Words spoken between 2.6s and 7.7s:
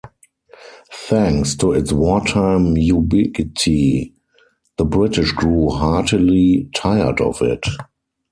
ubiquity, the British grew heartily tired of it.